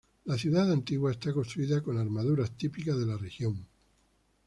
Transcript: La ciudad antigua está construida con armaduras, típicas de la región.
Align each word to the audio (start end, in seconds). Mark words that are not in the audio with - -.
La 0.25 0.35
ciudad 0.35 0.71
antigua 0.71 1.11
está 1.11 1.31
construida 1.31 1.81
con 1.83 1.99
armaduras, 1.99 2.57
típicas 2.57 2.97
de 2.97 3.05
la 3.05 3.17
región. 3.17 3.67